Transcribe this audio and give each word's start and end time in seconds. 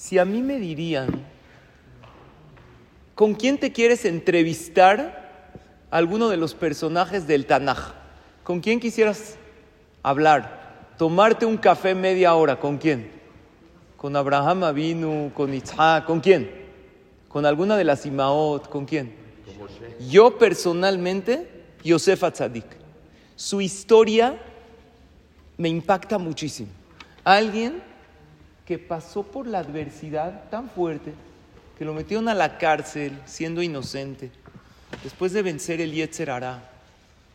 Si 0.00 0.16
a 0.16 0.24
mí 0.24 0.40
me 0.40 0.58
dirían, 0.58 1.10
¿con 3.14 3.34
quién 3.34 3.58
te 3.58 3.70
quieres 3.70 4.06
entrevistar 4.06 5.52
alguno 5.90 6.30
de 6.30 6.38
los 6.38 6.54
personajes 6.54 7.26
del 7.26 7.44
Tanaj? 7.44 7.92
¿Con 8.42 8.60
quién 8.60 8.80
quisieras 8.80 9.36
hablar? 10.02 10.94
Tomarte 10.96 11.44
un 11.44 11.58
café 11.58 11.94
media 11.94 12.34
hora, 12.34 12.58
¿con 12.58 12.78
quién? 12.78 13.10
¿Con 13.98 14.16
Abraham 14.16 14.64
Avinu? 14.64 15.32
¿Con 15.34 15.52
Isaac? 15.52 16.06
¿Con 16.06 16.20
quién? 16.20 16.50
¿Con 17.28 17.44
alguna 17.44 17.76
de 17.76 17.84
las 17.84 18.06
Imaot? 18.06 18.70
¿Con 18.70 18.86
quién? 18.86 19.14
Yo 20.08 20.38
personalmente, 20.38 21.46
Yosef 21.84 22.24
Atzadik. 22.24 22.64
Su 23.36 23.60
historia 23.60 24.40
me 25.58 25.68
impacta 25.68 26.16
muchísimo. 26.16 26.70
Alguien 27.22 27.89
que 28.70 28.78
pasó 28.78 29.24
por 29.24 29.48
la 29.48 29.58
adversidad 29.58 30.48
tan 30.48 30.70
fuerte 30.70 31.12
que 31.76 31.84
lo 31.84 31.92
metieron 31.92 32.28
a 32.28 32.34
la 32.34 32.56
cárcel 32.56 33.18
siendo 33.24 33.64
inocente, 33.64 34.30
después 35.02 35.32
de 35.32 35.42
vencer 35.42 35.80
el 35.80 35.90
Yetzer 35.90 36.30
Hará, 36.30 36.70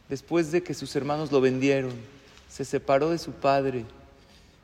después 0.07 0.53
de 0.53 0.63
que 0.63 0.73
sus 0.73 0.95
hermanos 0.95 1.33
lo 1.33 1.41
vendieron, 1.41 1.91
se 2.47 2.63
separó 2.63 3.09
de 3.09 3.17
su 3.17 3.33
padre 3.33 3.83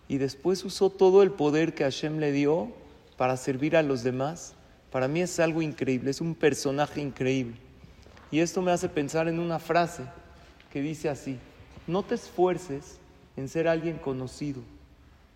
y 0.07 0.17
después 0.17 0.63
usó 0.63 0.89
todo 0.89 1.23
el 1.23 1.31
poder 1.31 1.75
que 1.75 1.83
Hashem 1.83 2.19
le 2.19 2.31
dio 2.31 2.71
para 3.17 3.35
servir 3.35 3.75
a 3.75 3.83
los 3.83 4.01
demás. 4.01 4.53
Para 4.93 5.09
mí 5.09 5.19
es 5.19 5.41
algo 5.41 5.61
increíble, 5.61 6.09
es 6.09 6.21
un 6.21 6.35
personaje 6.35 7.01
increíble. 7.01 7.57
Y 8.31 8.39
esto 8.39 8.61
me 8.61 8.71
hace 8.71 8.87
pensar 8.87 9.27
en 9.27 9.39
una 9.39 9.59
frase 9.59 10.03
que 10.71 10.81
dice 10.81 11.09
así, 11.09 11.37
no 11.85 12.03
te 12.03 12.15
esfuerces 12.15 12.97
en 13.35 13.49
ser 13.49 13.67
alguien 13.67 13.97
conocido, 13.97 14.61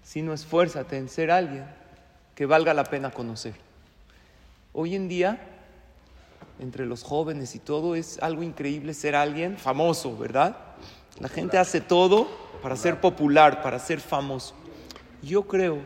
sino 0.05 0.33
esfuérzate 0.33 0.97
en 0.97 1.09
ser 1.09 1.31
alguien 1.31 1.65
que 2.35 2.45
valga 2.45 2.75
la 2.75 2.83
pena 2.83 3.09
conocer. 3.09 3.55
Hoy 4.71 4.93
en 4.93 5.07
día, 5.07 5.39
entre 6.59 6.85
los 6.85 7.01
jóvenes 7.01 7.55
y 7.55 7.59
todo, 7.59 7.95
es 7.95 8.21
algo 8.21 8.43
increíble 8.43 8.93
ser 8.93 9.15
alguien 9.15 9.57
famoso, 9.57 10.15
¿verdad? 10.15 10.57
La 11.19 11.27
gente 11.27 11.57
hace 11.57 11.81
todo 11.81 12.27
para 12.61 12.75
ser 12.75 13.01
popular, 13.01 13.63
para 13.63 13.79
ser 13.79 13.99
famoso. 13.99 14.53
Yo 15.23 15.47
creo 15.47 15.79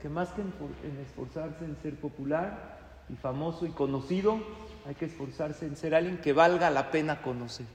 que 0.00 0.08
más 0.08 0.28
que 0.30 0.42
en 0.42 1.00
esforzarse 1.00 1.64
en 1.64 1.76
ser 1.82 1.96
popular 1.96 2.78
y 3.08 3.16
famoso 3.16 3.66
y 3.66 3.70
conocido, 3.70 4.38
hay 4.86 4.94
que 4.94 5.06
esforzarse 5.06 5.66
en 5.66 5.76
ser 5.76 5.96
alguien 5.96 6.18
que 6.18 6.32
valga 6.32 6.70
la 6.70 6.92
pena 6.92 7.22
conocer. 7.22 7.66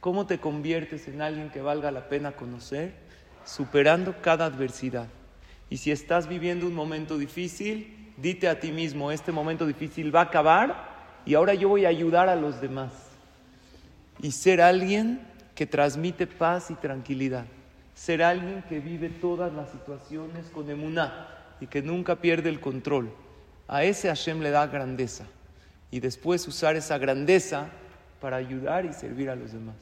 ¿Cómo 0.00 0.26
te 0.26 0.38
conviertes 0.38 1.08
en 1.08 1.22
alguien 1.22 1.48
que 1.48 1.62
valga 1.62 1.90
la 1.90 2.10
pena 2.10 2.32
conocer? 2.32 2.94
Superando 3.46 4.20
cada 4.20 4.44
adversidad. 4.44 5.06
Y 5.68 5.78
si 5.78 5.90
estás 5.90 6.28
viviendo 6.28 6.66
un 6.66 6.74
momento 6.74 7.18
difícil, 7.18 8.12
dite 8.16 8.48
a 8.48 8.60
ti 8.60 8.72
mismo, 8.72 9.10
este 9.10 9.32
momento 9.32 9.66
difícil 9.66 10.14
va 10.14 10.20
a 10.20 10.24
acabar 10.24 10.96
y 11.24 11.34
ahora 11.34 11.54
yo 11.54 11.68
voy 11.68 11.84
a 11.84 11.88
ayudar 11.88 12.28
a 12.28 12.36
los 12.36 12.60
demás. 12.60 12.92
Y 14.22 14.30
ser 14.30 14.60
alguien 14.60 15.20
que 15.54 15.66
transmite 15.66 16.26
paz 16.26 16.70
y 16.70 16.74
tranquilidad. 16.74 17.46
Ser 17.94 18.22
alguien 18.22 18.62
que 18.68 18.78
vive 18.78 19.08
todas 19.08 19.52
las 19.52 19.70
situaciones 19.70 20.46
con 20.46 20.70
emuná 20.70 21.28
y 21.60 21.66
que 21.66 21.82
nunca 21.82 22.16
pierde 22.16 22.48
el 22.48 22.60
control. 22.60 23.10
A 23.66 23.82
ese 23.82 24.08
Hashem 24.08 24.40
le 24.40 24.50
da 24.50 24.66
grandeza. 24.66 25.24
Y 25.90 26.00
después 26.00 26.46
usar 26.46 26.76
esa 26.76 26.98
grandeza 26.98 27.68
para 28.20 28.36
ayudar 28.36 28.84
y 28.84 28.92
servir 28.92 29.30
a 29.30 29.36
los 29.36 29.52
demás. 29.52 29.76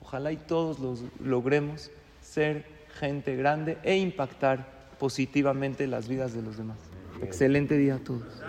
Ojalá 0.00 0.32
y 0.32 0.36
todos 0.36 0.78
los 0.78 1.02
logremos 1.20 1.90
ser 2.22 2.64
gente 2.98 3.36
grande 3.36 3.78
e 3.82 3.96
impactar 3.96 4.75
positivamente 4.98 5.86
las 5.86 6.08
vidas 6.08 6.34
de 6.34 6.42
los 6.42 6.56
demás. 6.56 6.78
Excelente 7.22 7.76
día 7.76 7.96
a 7.96 7.98
todos. 7.98 8.42